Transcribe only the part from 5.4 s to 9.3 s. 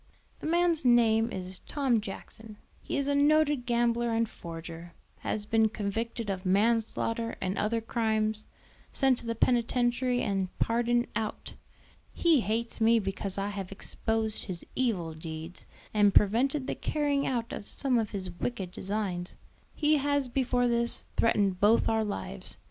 been convicted of manslaughter and other crimes, sent to